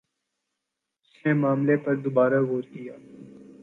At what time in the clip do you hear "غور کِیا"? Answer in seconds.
2.47-2.95